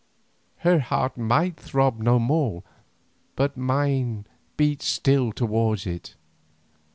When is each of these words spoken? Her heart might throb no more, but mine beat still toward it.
Her 0.65 0.79
heart 0.79 1.15
might 1.15 1.57
throb 1.57 1.99
no 1.99 2.17
more, 2.17 2.63
but 3.35 3.55
mine 3.55 4.25
beat 4.57 4.81
still 4.81 5.31
toward 5.31 5.85
it. 5.85 6.15